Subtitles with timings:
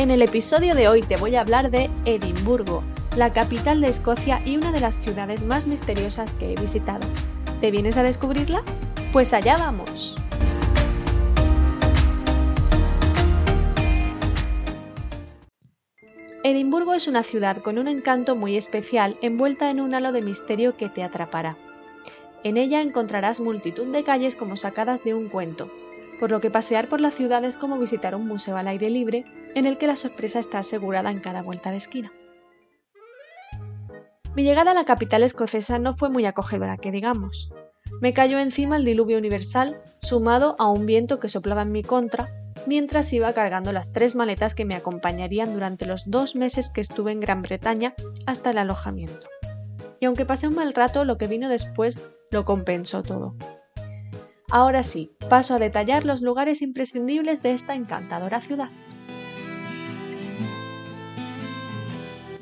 [0.00, 2.82] En el episodio de hoy te voy a hablar de Edimburgo,
[3.18, 7.06] la capital de Escocia y una de las ciudades más misteriosas que he visitado.
[7.60, 8.62] ¿Te vienes a descubrirla?
[9.12, 10.16] Pues allá vamos.
[16.44, 20.78] Edimburgo es una ciudad con un encanto muy especial envuelta en un halo de misterio
[20.78, 21.58] que te atrapará.
[22.42, 25.70] En ella encontrarás multitud de calles como sacadas de un cuento,
[26.20, 29.24] por lo que pasear por la ciudad es como visitar un museo al aire libre
[29.54, 32.12] en el que la sorpresa está asegurada en cada vuelta de esquina.
[34.36, 37.50] Mi llegada a la capital escocesa no fue muy acogedora, que digamos.
[38.02, 42.28] Me cayó encima el diluvio universal, sumado a un viento que soplaba en mi contra,
[42.66, 47.12] mientras iba cargando las tres maletas que me acompañarían durante los dos meses que estuve
[47.12, 47.94] en Gran Bretaña
[48.26, 49.26] hasta el alojamiento.
[50.00, 51.98] Y aunque pasé un mal rato, lo que vino después
[52.30, 53.34] lo compensó todo.
[54.50, 58.68] Ahora sí, paso a detallar los lugares imprescindibles de esta encantadora ciudad.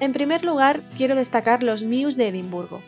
[0.00, 2.82] En primer lugar, quiero destacar los Mews de Edimburgo.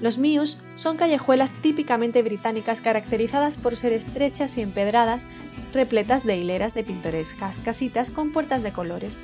[0.00, 5.28] Los Mews son callejuelas típicamente británicas caracterizadas por ser estrechas y empedradas,
[5.72, 9.20] repletas de hileras de pintorescas casitas con puertas de colores,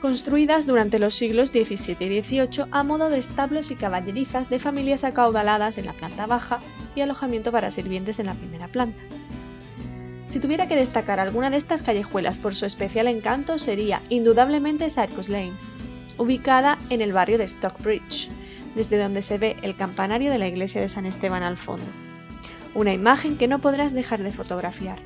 [0.00, 5.04] construidas durante los siglos XVII y XVIII a modo de establos y caballerizas de familias
[5.04, 6.60] acaudaladas en la planta baja
[6.94, 9.00] y alojamiento para sirvientes en la primera planta.
[10.26, 15.28] Si tuviera que destacar alguna de estas callejuelas por su especial encanto sería indudablemente Circus
[15.28, 15.52] Lane,
[16.18, 18.28] ubicada en el barrio de Stockbridge,
[18.74, 21.86] desde donde se ve el campanario de la iglesia de San Esteban al fondo.
[22.74, 25.00] Una imagen que no podrás dejar de fotografiar.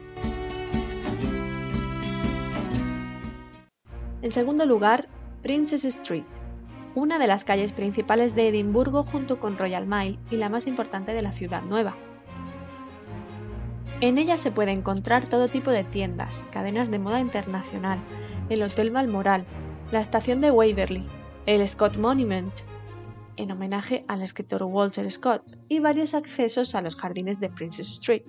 [4.25, 5.07] En segundo lugar,
[5.43, 6.25] Princess Street,
[6.95, 11.13] una de las calles principales de Edimburgo junto con Royal Mile y la más importante
[11.13, 11.95] de la ciudad nueva.
[14.01, 17.99] En ella se puede encontrar todo tipo de tiendas, cadenas de moda internacional,
[18.49, 19.45] el Hotel Balmoral,
[19.93, 21.07] la estación de Waverley,
[21.45, 22.61] el Scott Monument,
[23.37, 28.25] en homenaje al escritor Walter Scott, y varios accesos a los jardines de Princess Street.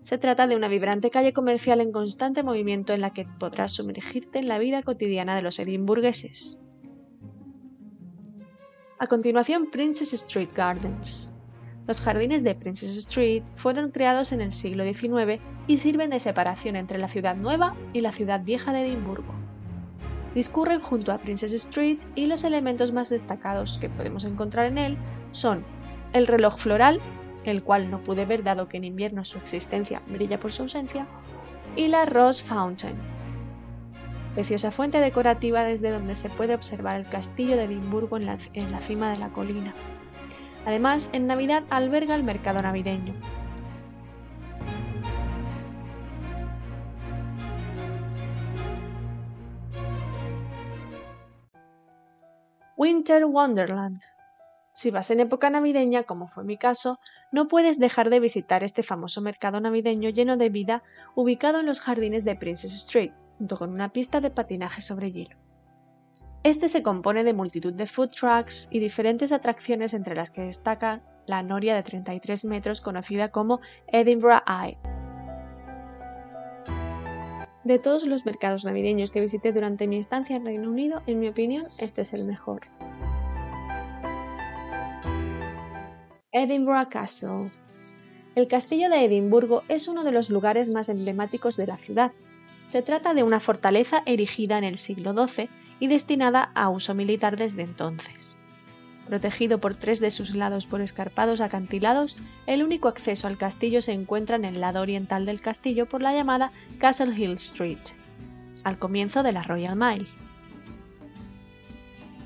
[0.00, 4.38] Se trata de una vibrante calle comercial en constante movimiento en la que podrás sumergirte
[4.38, 6.62] en la vida cotidiana de los edimburgueses.
[8.98, 11.34] A continuación, Princess Street Gardens.
[11.86, 16.76] Los jardines de Princess Street fueron creados en el siglo XIX y sirven de separación
[16.76, 19.34] entre la ciudad nueva y la ciudad vieja de Edimburgo.
[20.34, 24.96] Discurren junto a Princess Street y los elementos más destacados que podemos encontrar en él
[25.30, 25.64] son
[26.12, 27.00] el reloj floral
[27.44, 31.06] el cual no pude ver dado que en invierno su existencia brilla por su ausencia,
[31.76, 32.96] y la Rose Fountain,
[34.34, 38.70] preciosa fuente decorativa desde donde se puede observar el castillo de Edimburgo en la, en
[38.72, 39.74] la cima de la colina.
[40.66, 43.14] Además, en Navidad alberga el mercado navideño.
[52.76, 54.00] Winter Wonderland
[54.80, 57.00] si vas en época navideña, como fue mi caso,
[57.32, 60.82] no puedes dejar de visitar este famoso mercado navideño lleno de vida
[61.14, 65.36] ubicado en los jardines de Princess Street, junto con una pista de patinaje sobre hielo.
[66.44, 71.02] Este se compone de multitud de food trucks y diferentes atracciones entre las que destaca
[71.26, 74.78] la noria de 33 metros conocida como Edinburgh Eye.
[77.64, 81.28] De todos los mercados navideños que visité durante mi estancia en Reino Unido, en mi
[81.28, 82.79] opinión, este es el mejor.
[86.32, 87.50] Edinburgh Castle.
[88.36, 92.12] El castillo de Edimburgo es uno de los lugares más emblemáticos de la ciudad.
[92.68, 95.48] Se trata de una fortaleza erigida en el siglo XII
[95.80, 98.38] y destinada a uso militar desde entonces.
[99.08, 102.16] Protegido por tres de sus lados por escarpados acantilados,
[102.46, 106.14] el único acceso al castillo se encuentra en el lado oriental del castillo por la
[106.14, 107.80] llamada Castle Hill Street,
[108.62, 110.06] al comienzo de la Royal Mile.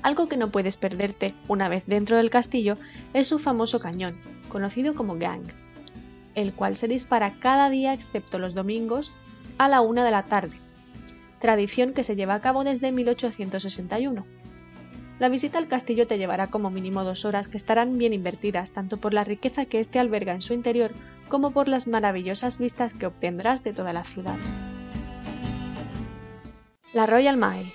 [0.05, 2.77] Algo que no puedes perderte una vez dentro del castillo
[3.15, 4.15] es su famoso cañón,
[4.49, 5.41] conocido como Gang,
[6.35, 9.11] el cual se dispara cada día excepto los domingos
[9.57, 10.59] a la una de la tarde,
[11.39, 14.23] tradición que se lleva a cabo desde 1861.
[15.17, 18.97] La visita al castillo te llevará como mínimo dos horas que estarán bien invertidas tanto
[18.97, 20.91] por la riqueza que éste alberga en su interior
[21.29, 24.37] como por las maravillosas vistas que obtendrás de toda la ciudad.
[26.93, 27.73] La Royal Mile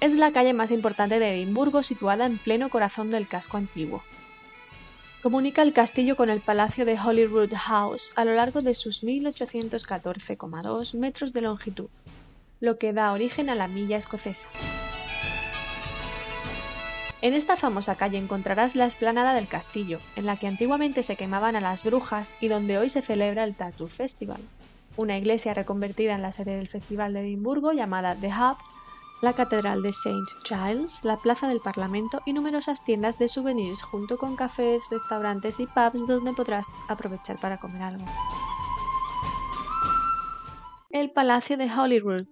[0.00, 4.02] es la calle más importante de Edimburgo situada en pleno corazón del casco antiguo.
[5.22, 10.94] Comunica el castillo con el palacio de Holyrood House a lo largo de sus 1814,2
[10.94, 11.88] metros de longitud,
[12.60, 14.48] lo que da origen a la milla escocesa.
[17.22, 21.56] En esta famosa calle encontrarás la esplanada del castillo, en la que antiguamente se quemaban
[21.56, 24.42] a las brujas y donde hoy se celebra el Tattoo Festival,
[24.98, 28.58] una iglesia reconvertida en la sede del Festival de Edimburgo llamada The Hub,
[29.24, 30.14] la Catedral de St.
[30.44, 35.66] Giles, la Plaza del Parlamento y numerosas tiendas de souvenirs junto con cafés, restaurantes y
[35.66, 38.04] pubs donde podrás aprovechar para comer algo.
[40.90, 42.28] El Palacio de Holyrood,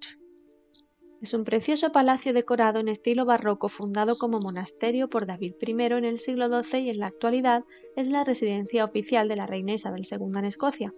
[1.23, 6.05] es un precioso palacio decorado en estilo barroco fundado como monasterio por David I en
[6.05, 7.65] el siglo XII y en la actualidad
[7.97, 10.93] es la residencia oficial de la reina Isabel II en Escocia.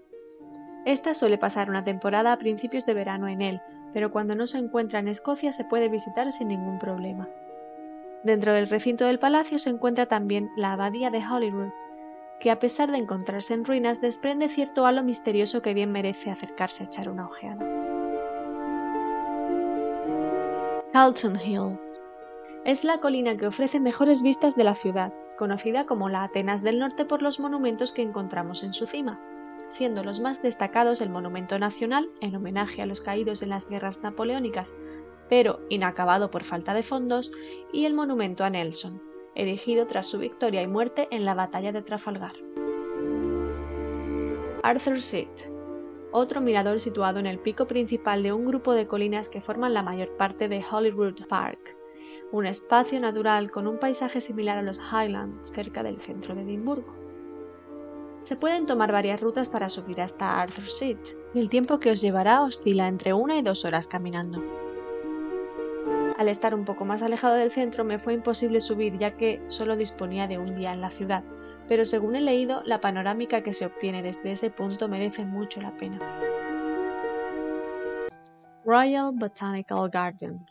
[0.87, 3.61] Esta suele pasar una temporada a principios de verano en él,
[3.95, 7.29] pero cuando no se encuentra en Escocia se puede visitar sin ningún problema.
[8.25, 11.71] Dentro del recinto del palacio se encuentra también la abadía de Holyrood,
[12.41, 16.83] que a pesar de encontrarse en ruinas desprende cierto halo misterioso que bien merece acercarse
[16.83, 17.65] a echar una ojeada.
[20.93, 21.79] Calton Hill.
[22.65, 26.81] Es la colina que ofrece mejores vistas de la ciudad, conocida como la Atenas del
[26.81, 29.21] Norte por los monumentos que encontramos en su cima,
[29.69, 34.03] siendo los más destacados el Monumento Nacional, en homenaje a los caídos en las guerras
[34.03, 34.77] napoleónicas,
[35.29, 37.33] pero inacabado por falta de fondos,
[37.73, 39.03] y el Monumento a Nelson,
[39.35, 42.35] erigido tras su victoria y muerte en la Batalla de Trafalgar.
[44.63, 45.55] Arthur Seat
[46.17, 49.83] otro mirador situado en el pico principal de un grupo de colinas que forman la
[49.83, 51.77] mayor parte de Holyrood Park,
[52.31, 57.04] un espacio natural con un paisaje similar a los Highlands cerca del centro de Edimburgo.
[58.25, 62.01] Se pueden tomar varias rutas para subir hasta Arthur Seat, y el tiempo que os
[62.01, 64.43] llevará oscila entre una y dos horas caminando.
[66.17, 69.77] Al estar un poco más alejado del centro me fue imposible subir ya que solo
[69.77, 71.23] disponía de un día en la ciudad,
[71.69, 75.77] pero según he leído, la panorámica que se obtiene desde ese punto merece mucho la
[75.77, 75.99] pena.
[78.65, 80.47] Royal Botanical Garden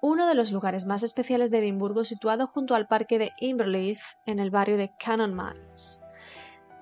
[0.00, 4.38] uno de los lugares más especiales de Edimburgo situado junto al parque de Inverleith en
[4.38, 6.05] el barrio de Cannon Mills.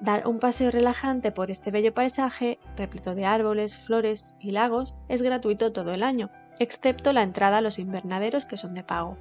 [0.04, 5.22] Dar un paseo relajante por este bello paisaje, repleto de árboles, flores y lagos, es
[5.22, 6.28] gratuito todo el año,
[6.58, 9.16] excepto la entrada a los invernaderos que son de pago.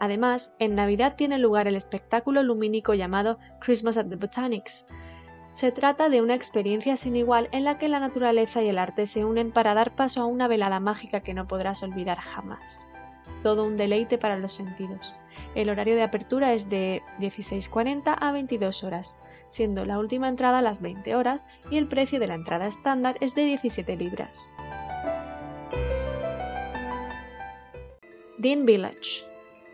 [0.00, 4.88] Además, en Navidad tiene lugar el espectáculo lumínico llamado Christmas at the Botanics.
[5.52, 9.06] Se trata de una experiencia sin igual en la que la naturaleza y el arte
[9.06, 12.90] se unen para dar paso a una velada mágica que no podrás olvidar jamás.
[13.44, 15.14] Todo un deleite para los sentidos.
[15.54, 19.20] El horario de apertura es de 16.40 a 22 horas,
[19.50, 23.18] siendo la última entrada a las 20 horas y el precio de la entrada estándar
[23.20, 24.56] es de 17 libras.
[28.38, 29.26] Dean Village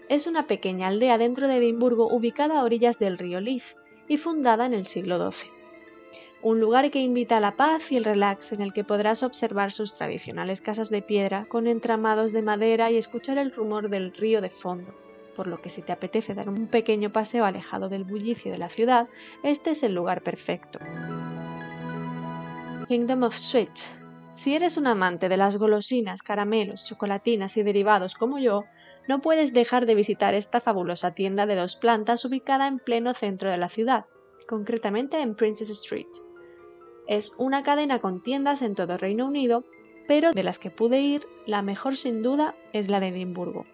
[0.08, 3.76] es una pequeña aldea dentro de Edimburgo ubicada a orillas del río Leith
[4.08, 5.50] y fundada en el siglo XII.
[6.42, 9.72] Un lugar que invita a la paz y el relax en el que podrás observar
[9.72, 14.40] sus tradicionales casas de piedra con entramados de madera y escuchar el rumor del río
[14.40, 14.94] de fondo,
[15.36, 18.70] por lo que si te apetece dar un pequeño paseo alejado del bullicio de la
[18.70, 19.08] ciudad,
[19.42, 20.78] este es el lugar perfecto.
[22.88, 23.70] Kingdom of Sweet.
[24.32, 28.64] Si eres un amante de las golosinas, caramelos, chocolatinas y derivados como yo,
[29.08, 33.50] no puedes dejar de visitar esta fabulosa tienda de dos plantas ubicada en pleno centro
[33.50, 34.06] de la ciudad,
[34.48, 36.06] concretamente en Princess Street.
[37.06, 39.64] Es una cadena con tiendas en todo Reino Unido,
[40.08, 43.64] pero de las que pude ir, la mejor sin duda es la de Edimburgo.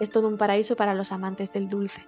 [0.00, 2.04] Es todo un paraíso para los amantes del dulce.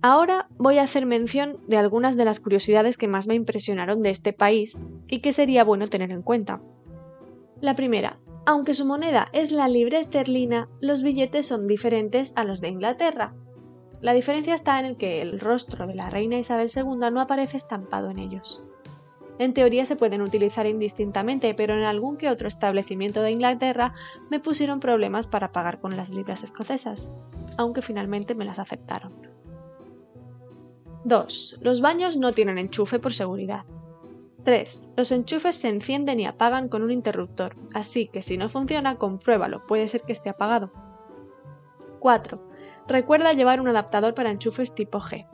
[0.00, 4.10] Ahora voy a hacer mención de algunas de las curiosidades que más me impresionaron de
[4.10, 4.78] este país
[5.08, 6.60] y que sería bueno tener en cuenta.
[7.60, 12.60] La primera, aunque su moneda es la libra esterlina, los billetes son diferentes a los
[12.60, 13.34] de Inglaterra.
[14.00, 17.56] La diferencia está en el que el rostro de la reina Isabel II no aparece
[17.56, 18.64] estampado en ellos.
[19.38, 23.94] En teoría se pueden utilizar indistintamente, pero en algún que otro establecimiento de Inglaterra
[24.30, 27.12] me pusieron problemas para pagar con las libras escocesas,
[27.56, 29.12] aunque finalmente me las aceptaron.
[31.04, 31.60] 2.
[31.62, 33.64] Los baños no tienen enchufe por seguridad.
[34.42, 34.90] 3.
[34.96, 39.66] Los enchufes se encienden y apagan con un interruptor, así que si no funciona, compruébalo,
[39.66, 40.72] puede ser que esté apagado.
[42.00, 42.48] 4.
[42.88, 45.24] Recuerda llevar un adaptador para enchufes tipo G.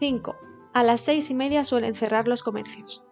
[0.00, 0.36] 5.
[0.76, 3.02] A las 6 y media suelen cerrar los comercios.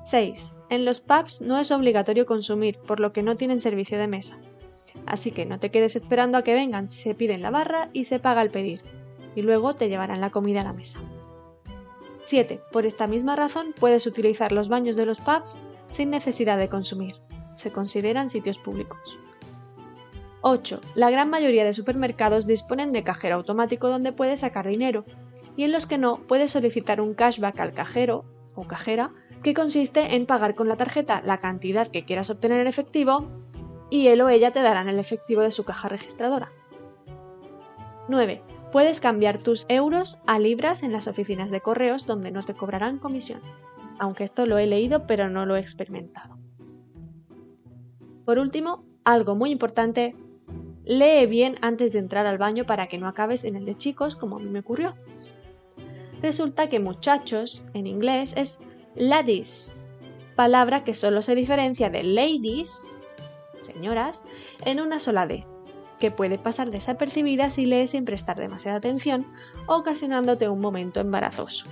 [0.00, 0.58] 6.
[0.68, 4.40] En los pubs no es obligatorio consumir, por lo que no tienen servicio de mesa.
[5.06, 8.02] Así que no te quedes esperando a que vengan, se pide en la barra y
[8.02, 8.82] se paga al pedir,
[9.36, 10.98] y luego te llevarán la comida a la mesa.
[12.20, 12.60] 7.
[12.72, 17.14] Por esta misma razón puedes utilizar los baños de los pubs sin necesidad de consumir.
[17.54, 19.20] Se consideran sitios públicos.
[20.40, 20.80] 8.
[20.96, 25.04] La gran mayoría de supermercados disponen de cajero automático donde puedes sacar dinero,
[25.56, 30.14] y en los que no puedes solicitar un cashback al cajero o cajera, que consiste
[30.14, 33.28] en pagar con la tarjeta la cantidad que quieras obtener en efectivo
[33.90, 36.52] y él o ella te darán el efectivo de su caja registradora.
[38.08, 38.42] 9.
[38.70, 42.98] Puedes cambiar tus euros a libras en las oficinas de correos donde no te cobrarán
[42.98, 43.42] comisión,
[43.98, 46.36] aunque esto lo he leído pero no lo he experimentado.
[48.24, 50.16] Por último, algo muy importante,
[50.84, 54.16] lee bien antes de entrar al baño para que no acabes en el de chicos
[54.16, 54.94] como a mí me ocurrió.
[56.22, 58.60] Resulta que muchachos en inglés es
[58.94, 59.88] ladies,
[60.36, 62.96] palabra que solo se diferencia de ladies,
[63.58, 64.22] señoras,
[64.64, 65.44] en una sola D,
[65.98, 69.26] que puede pasar desapercibida si lees sin prestar demasiada atención,
[69.66, 71.66] ocasionándote un momento embarazoso.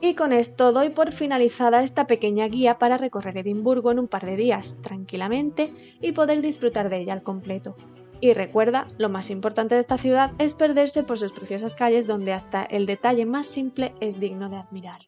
[0.00, 4.26] Y con esto doy por finalizada esta pequeña guía para recorrer Edimburgo en un par
[4.26, 7.76] de días, tranquilamente, y poder disfrutar de ella al completo.
[8.20, 12.32] Y recuerda, lo más importante de esta ciudad es perderse por sus preciosas calles donde
[12.32, 15.00] hasta el detalle más simple es digno de admirar.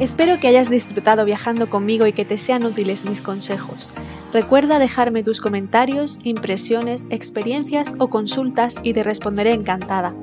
[0.00, 3.88] Espero que hayas disfrutado viajando conmigo y que te sean útiles mis consejos.
[4.32, 10.14] Recuerda dejarme tus comentarios, impresiones, experiencias o consultas y te responderé encantada.